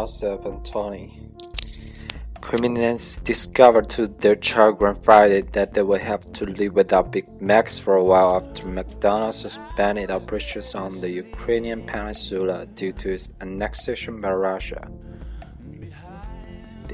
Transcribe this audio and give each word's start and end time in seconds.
and 0.00 0.64
Tony. 0.64 1.20
Crimeans 2.40 3.18
discovered 3.18 3.90
to 3.90 4.06
their 4.06 4.40
chagrin 4.40 4.94
Friday 5.02 5.42
that 5.52 5.74
they 5.74 5.82
would 5.82 6.00
have 6.00 6.32
to 6.32 6.46
live 6.46 6.72
without 6.72 7.12
Big 7.12 7.26
Macs 7.40 7.78
for 7.78 7.96
a 7.96 8.02
while 8.02 8.36
after 8.36 8.66
McDonald's 8.66 9.40
suspended 9.40 10.10
operations 10.10 10.74
on 10.74 10.98
the 11.02 11.10
Ukrainian 11.10 11.82
peninsula 11.82 12.64
due 12.64 12.92
to 12.92 13.12
its 13.12 13.32
annexation 13.42 14.22
by 14.22 14.32
Russia. 14.32 14.90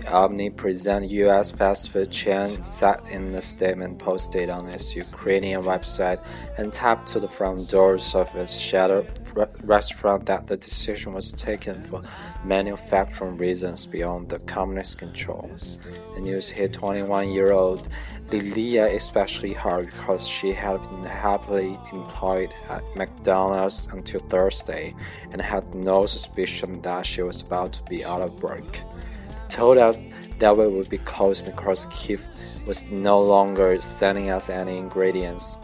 Omnipresent 0.09 1.11
U.S. 1.11 1.51
fast 1.51 1.91
food 1.91 2.11
chain 2.11 2.63
said 2.63 3.01
in 3.11 3.35
a 3.35 3.43
statement 3.43 3.99
posted 3.99 4.49
on 4.51 4.69
its 4.69 4.95
Ukrainian 4.95 5.63
website 5.63 6.21
and 6.59 6.73
tapped 6.73 7.09
to 7.09 7.21
the 7.21 7.29
front 7.29 7.69
doors 7.69 8.15
of 8.15 8.35
its 8.37 8.59
shattered 8.59 9.21
restaurant 9.63 10.25
that 10.27 10.47
the 10.47 10.57
decision 10.57 11.13
was 11.13 11.33
taken 11.33 11.83
for 11.85 12.03
manufacturing 12.45 13.37
reasons 13.37 13.85
beyond 13.85 14.29
the 14.29 14.39
communist 14.41 14.99
control. 14.99 15.51
The 16.15 16.21
news 16.21 16.49
hit 16.49 16.73
21 16.73 17.31
year 17.31 17.53
old 17.53 17.89
Lilia 18.31 18.87
especially 18.87 19.53
hard 19.53 19.87
because 19.87 20.27
she 20.27 20.53
had 20.53 20.79
been 20.91 21.05
happily 21.05 21.79
employed 21.93 22.53
at 22.69 22.83
McDonald's 22.97 23.89
until 23.93 24.21
Thursday 24.21 24.95
and 25.33 25.41
had 25.41 25.75
no 25.75 26.07
suspicion 26.07 26.81
that 26.83 27.07
she 27.07 27.23
was 27.23 27.43
about 27.43 27.73
to 27.75 27.83
be 27.85 28.05
out 28.05 28.23
of 28.23 28.43
work. 28.43 28.81
Told 29.49 29.79
us 29.79 30.05
that 30.39 30.57
we 30.57 30.67
would 30.67 30.89
be 30.89 30.99
closed 30.99 31.45
because 31.45 31.87
Kiev 31.91 32.25
was 32.67 32.85
no 32.91 33.19
longer 33.19 33.81
sending 33.81 34.31
us 34.31 34.51
any 34.51 34.77
ingredients. 34.77 35.57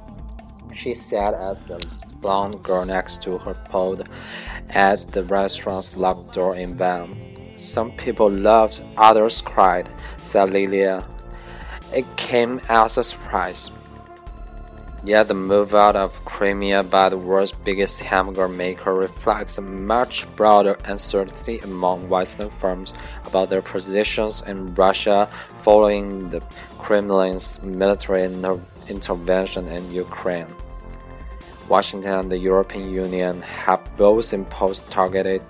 She 0.72 0.94
said 0.94 1.34
as 1.34 1.62
the 1.62 1.78
blonde 2.20 2.62
girl 2.62 2.86
next 2.86 3.22
to 3.22 3.38
her 3.38 3.54
pulled 3.54 4.08
at 4.70 5.08
the 5.08 5.24
restaurant's 5.24 5.96
locked 5.96 6.34
door 6.34 6.56
in 6.56 6.76
vain. 6.76 7.54
Some 7.58 7.92
people 7.92 8.30
loved, 8.30 8.82
others 8.96 9.42
cried, 9.42 9.90
said 10.22 10.50
Lilia. 10.50 11.06
It 11.92 12.06
came 12.16 12.60
as 12.68 12.96
a 12.96 13.04
surprise. 13.04 13.70
Yet 15.04 15.26
the 15.26 15.34
move 15.34 15.74
out 15.74 15.96
of 15.96 16.24
Crimea 16.24 16.84
by 16.84 17.08
the 17.08 17.18
world's 17.18 17.50
biggest 17.50 18.00
hamburger 18.00 18.48
maker 18.48 18.94
reflects 18.94 19.58
a 19.58 19.60
much 19.60 20.26
broader 20.36 20.78
uncertainty 20.84 21.58
among 21.58 22.08
Western 22.08 22.50
firms 22.50 22.94
about 23.26 23.50
their 23.50 23.62
positions 23.62 24.42
in 24.42 24.72
Russia 24.76 25.28
following 25.58 26.30
the 26.30 26.40
Kremlin's 26.78 27.60
military 27.64 28.24
intervention 28.88 29.66
in 29.66 29.90
Ukraine. 29.90 30.46
Washington 31.68 32.12
and 32.12 32.30
the 32.30 32.38
European 32.38 32.90
Union 32.90 33.42
have 33.42 33.80
both 33.96 34.32
imposed 34.32 34.88
targeted 34.88 35.42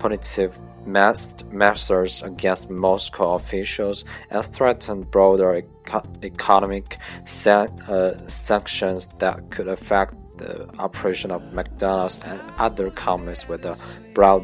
punitive 0.00 0.56
measures 0.86 2.22
against 2.22 2.70
Moscow 2.70 3.34
officials 3.34 4.04
and 4.30 4.44
threatened 4.44 5.10
broader 5.10 5.54
eco 5.56 6.02
economic 6.22 6.98
san 7.24 7.68
uh, 7.88 8.28
sanctions 8.28 9.06
that 9.18 9.50
could 9.50 9.68
affect 9.68 10.14
the 10.36 10.68
operation 10.78 11.30
of 11.30 11.52
McDonald's 11.52 12.18
and 12.24 12.40
other 12.58 12.90
companies 12.90 13.48
with 13.48 13.64
a 13.64 13.76
broad 14.14 14.42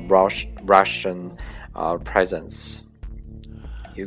Russian 0.62 1.36
uh, 1.74 1.96
presence. 1.98 2.84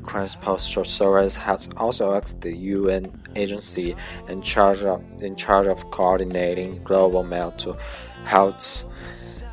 Ukraine's 0.01 0.35
postal 0.35 0.85
service 0.85 1.35
has 1.35 1.69
also 1.77 2.13
asked 2.13 2.41
the 2.41 2.55
UN 2.75 3.03
agency 3.35 3.95
in 4.27 4.41
charge 4.41 4.81
of, 4.83 5.01
in 5.21 5.35
charge 5.35 5.67
of 5.67 5.77
coordinating 5.91 6.81
global 6.83 7.23
mail 7.23 7.51
to 7.63 7.77
health 8.25 8.83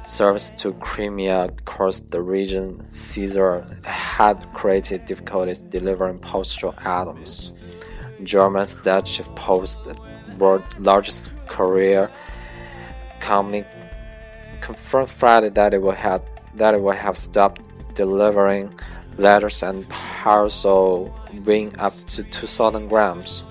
service 0.04 0.50
to 0.58 0.72
Crimea 0.74 1.52
because 1.56 2.00
the 2.08 2.22
region 2.22 2.84
Caesar 2.92 3.64
had 3.84 4.36
created 4.54 5.04
difficulties 5.04 5.60
delivering 5.60 6.18
postal 6.18 6.74
items. 6.78 7.54
German's 8.22 8.76
Deutsche 8.76 9.22
Post, 9.34 9.88
world's 10.38 10.66
largest 10.78 11.32
courier 11.46 12.10
company, 13.20 13.64
confirmed 14.60 15.10
Friday 15.10 15.50
that 15.50 15.74
it 15.74 15.80
will 15.80 15.92
have 15.92 16.22
that 16.54 16.74
it 16.74 16.80
would 16.82 16.96
have 16.96 17.16
stopped 17.16 17.62
delivering 17.94 18.72
letters 19.16 19.62
and 19.62 19.86
parcels 20.20 21.08
weighing 21.46 21.74
up 21.78 21.94
to 22.04 22.22
2,000 22.22 22.88
grams. 22.88 23.42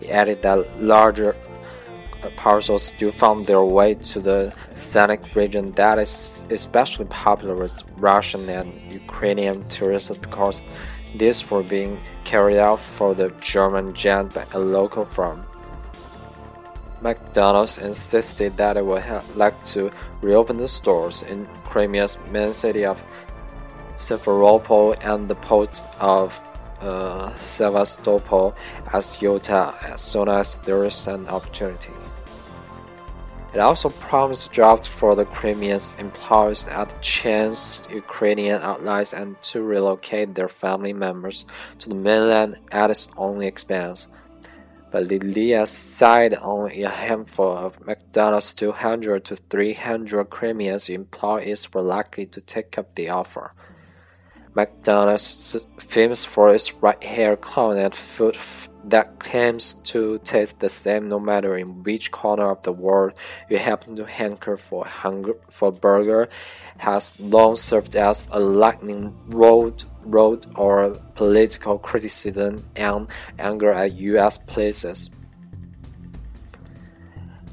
He 0.00 0.08
added 0.08 0.40
that 0.40 0.82
larger 0.82 1.36
uh, 2.22 2.30
parcels 2.36 2.84
still 2.84 3.12
found 3.12 3.44
their 3.44 3.62
way 3.62 3.92
to 3.92 4.20
the 4.20 4.54
scenic 4.74 5.20
region 5.34 5.72
that 5.72 5.98
is 5.98 6.46
especially 6.48 7.04
popular 7.06 7.54
with 7.54 7.74
Russian 7.98 8.48
and 8.48 8.72
Ukrainian 8.90 9.68
tourists 9.68 10.16
because 10.16 10.62
these 11.14 11.50
were 11.50 11.62
being 11.62 12.00
carried 12.24 12.58
out 12.58 12.80
for 12.80 13.14
the 13.14 13.28
German 13.52 13.92
giant 13.92 14.32
by 14.34 14.46
a 14.52 14.58
local 14.58 15.04
firm. 15.04 15.44
McDonald's 17.02 17.76
insisted 17.76 18.56
that 18.56 18.78
it 18.78 18.84
would 18.84 19.04
like 19.36 19.62
to 19.74 19.90
reopen 20.22 20.56
the 20.56 20.68
stores 20.68 21.22
in 21.22 21.46
Crimea's 21.64 22.18
main 22.32 22.54
city 22.54 22.86
of 22.86 23.02
Simferopol 23.98 24.96
and 25.04 25.28
the 25.28 25.34
port 25.34 25.82
of 26.00 26.40
uh, 26.80 27.34
Sevastopol 27.36 28.54
as 28.92 29.20
Yalta 29.20 29.74
as 29.82 30.00
soon 30.00 30.28
as 30.28 30.58
there 30.58 30.84
is 30.84 31.06
an 31.06 31.26
opportunity. 31.28 31.92
It 33.54 33.60
also 33.60 33.88
promised 33.88 34.52
jobs 34.52 34.86
for 34.86 35.16
the 35.16 35.24
Crimean 35.24 35.80
employees 35.98 36.68
at 36.68 36.90
the 36.90 36.98
chain's 37.00 37.82
Ukrainian 37.90 38.60
outlets 38.62 39.14
and 39.14 39.40
to 39.50 39.62
relocate 39.62 40.34
their 40.34 40.50
family 40.50 40.92
members 40.92 41.46
to 41.78 41.88
the 41.88 41.94
mainland 41.94 42.60
at 42.70 42.90
its 42.90 43.08
own 43.16 43.42
expense. 43.42 44.06
But 44.90 45.04
Lilia 45.04 45.66
said 45.66 46.34
only 46.34 46.82
a 46.82 46.90
handful 46.90 47.56
of 47.56 47.84
McDonald's 47.84 48.54
200 48.54 49.24
to 49.24 49.36
300 49.36 50.30
Crimean 50.30 50.78
employees 50.88 51.72
were 51.72 51.82
likely 51.82 52.26
to 52.26 52.40
take 52.40 52.78
up 52.78 52.94
the 52.94 53.08
offer. 53.08 53.52
McDonald's 54.54 55.64
famous 55.78 56.24
for 56.24 56.54
its 56.54 56.72
right 56.74 57.02
hair 57.02 57.36
clone 57.36 57.78
and 57.78 57.94
food 57.94 58.36
that 58.84 59.18
claims 59.18 59.74
to 59.84 60.18
taste 60.18 60.60
the 60.60 60.68
same 60.68 61.08
no 61.08 61.20
matter 61.20 61.58
in 61.58 61.82
which 61.82 62.10
corner 62.10 62.50
of 62.50 62.62
the 62.62 62.72
world 62.72 63.12
you 63.50 63.58
happen 63.58 63.94
to 63.96 64.06
hanker 64.06 64.56
for 64.56 64.84
hunger 64.84 65.34
for 65.50 65.70
burger 65.70 66.28
has 66.78 67.18
long 67.18 67.56
served 67.56 67.96
as 67.96 68.28
a 68.32 68.40
lightning 68.40 69.14
rod 69.26 69.84
rod 70.04 70.46
or 70.56 70.90
political 71.14 71.78
criticism 71.78 72.64
and 72.76 73.08
anger 73.38 73.70
at 73.70 73.92
US 73.92 74.38
places. 74.38 75.10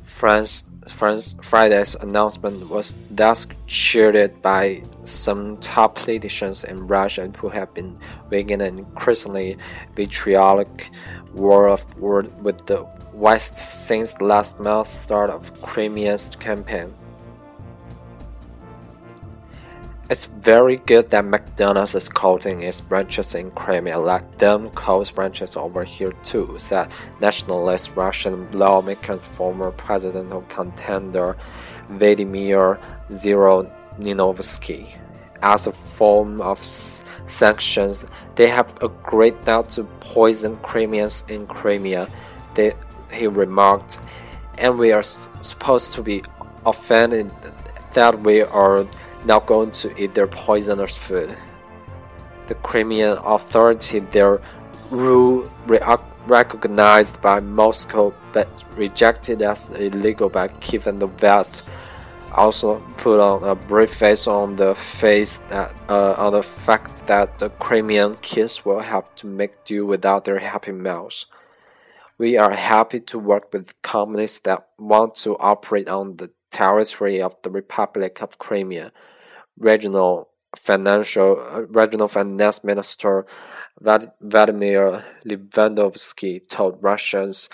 France 0.04 0.64
Friday's 0.88 1.96
announcement 1.96 2.70
was 2.70 2.96
thus 3.10 3.48
cheered 3.68 4.42
by 4.42 4.84
some 5.04 5.58
top 5.58 5.96
politicians 5.96 6.64
in 6.64 6.88
Russia 6.88 7.32
who 7.38 7.50
have 7.50 7.74
been 7.74 7.98
waging 8.30 8.62
an 8.62 8.80
increasingly 8.80 9.58
vitriolic 9.96 10.92
war 11.34 11.68
of 11.68 11.84
war 11.98 12.24
with 12.42 12.66
the 12.68 12.86
West 13.14 13.58
since 13.58 14.20
last 14.22 14.60
month's 14.60 14.90
start 14.90 15.30
of 15.30 15.62
Crimea's 15.62 16.30
campaign. 16.40 16.94
It's 20.08 20.26
very 20.28 20.78
good 20.78 21.10
that 21.10 21.26
McDonald's 21.26 21.96
is 21.96 22.10
closing 22.10 22.62
its 22.62 22.80
branches 22.80 23.34
in 23.34 23.50
Crimea. 23.50 23.98
Let 23.98 24.38
them 24.38 24.70
close 24.70 25.10
branches 25.10 25.58
over 25.58 25.84
here 25.84 26.12
too, 26.22 26.54
said 26.60 26.92
nationalist 27.20 27.96
Russian 27.96 28.52
lawmaker 28.52 29.14
and 29.14 29.22
former 29.24 29.72
presidential 29.72 30.44
contender 30.44 31.36
Vladimir 31.90 32.80
Zhirinovsky. 33.10 34.90
As 35.42 35.66
a 35.66 35.72
form 35.72 36.40
of 36.40 36.64
sanctions, 36.64 38.06
they 38.36 38.48
have 38.48 38.76
agreed 38.84 39.44
not 39.48 39.70
to 39.70 39.86
poison 40.02 40.58
Crimeans 40.58 41.24
in 41.30 41.48
Crimea, 41.48 42.08
they, 42.54 42.74
he 43.12 43.26
remarked, 43.26 44.00
and 44.60 44.78
we 44.78 44.92
are 44.92 45.02
supposed 45.02 45.94
to 45.94 46.04
be 46.04 46.22
offended 46.64 47.32
that 47.94 48.22
we 48.22 48.42
are 48.42 48.86
not 49.26 49.46
going 49.46 49.72
to 49.72 49.96
eat 50.02 50.14
their 50.14 50.28
poisonous 50.28 50.96
food. 50.96 51.36
The 52.48 52.56
Crimean 52.56 53.18
Authority, 53.24 54.00
their 54.00 54.42
rule 54.92 55.50
recognized 56.28 57.22
by 57.22 57.40
Moscow 57.40 58.14
but 58.34 58.48
rejected 58.76 59.42
as 59.42 59.72
illegal 59.72 60.30
by 60.30 60.48
Kiev 60.48 60.88
and 60.88 61.02
the 61.02 61.08
West, 61.08 61.64
also 62.32 62.80
put 62.98 63.20
on 63.20 63.44
a 63.44 63.56
brave 63.56 63.92
face 63.92 64.28
on 64.28 64.56
the 64.56 64.76
face 64.76 65.38
that 65.50 65.74
uh, 65.90 66.14
on 66.18 66.34
the 66.34 66.44
fact 66.44 67.08
that 67.08 67.40
the 67.40 67.50
Crimean 67.50 68.16
kids 68.22 68.66
will 68.66 68.82
have 68.82 69.14
to 69.16 69.28
make 69.28 69.64
do 69.66 69.86
without 69.86 70.26
their 70.26 70.40
happy 70.40 70.72
meals. 70.72 71.26
We 72.18 72.38
are 72.38 72.54
happy 72.54 73.00
to 73.02 73.20
work 73.20 73.52
with 73.54 73.82
companies 73.82 74.40
that 74.42 74.68
want 74.78 75.16
to 75.16 75.38
operate 75.38 75.90
on 75.90 76.18
the 76.18 76.32
territory 76.52 77.22
of 77.22 77.36
the 77.42 77.50
Republic 77.50 78.22
of 78.22 78.38
Crimea 78.38 78.92
regional 79.58 80.30
financial 80.56 81.40
uh, 81.40 81.62
regional 81.68 82.08
finance 82.08 82.64
minister 82.64 83.26
Vladimir 83.82 85.04
Levandovsky 85.26 86.48
told 86.48 86.82
Russians 86.82 87.50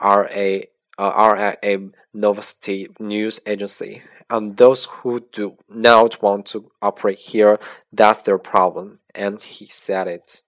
RA, 0.00 0.60
uh, 0.98 1.32
RIA 1.34 1.90
Novosti 2.14 2.88
news 3.00 3.40
agency. 3.46 4.02
And 4.28 4.56
those 4.56 4.86
who 4.86 5.24
do 5.32 5.56
not 5.68 6.20
want 6.22 6.46
to 6.46 6.70
operate 6.82 7.18
here, 7.18 7.58
that's 7.92 8.22
their 8.22 8.38
problem. 8.38 8.98
And 9.14 9.40
he 9.40 9.66
said 9.66 10.08
it. 10.08 10.42